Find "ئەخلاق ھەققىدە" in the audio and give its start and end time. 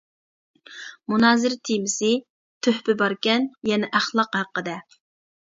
4.01-4.81